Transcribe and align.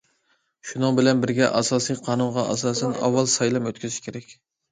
شۇنىڭ 0.69 0.95
بىلەن 0.99 1.19
بىرگە، 1.25 1.49
ئاساسىي 1.59 1.99
قانۇنغا 2.09 2.45
ئاساسەن 2.53 2.97
ئاۋۋال 3.01 3.31
سايلام 3.37 3.71
ئۆتكۈزۈش 3.73 4.01
كېرەك. 4.07 4.35